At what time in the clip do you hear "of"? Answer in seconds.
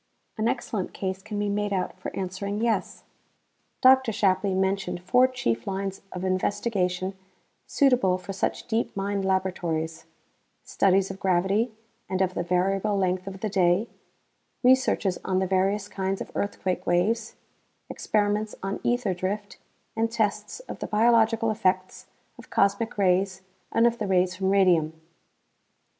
6.11-6.23, 11.11-11.19, 12.19-12.33, 13.27-13.41, 16.19-16.31, 20.61-20.79, 22.39-22.49, 23.85-23.99